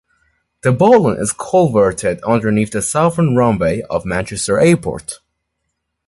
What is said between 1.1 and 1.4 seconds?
is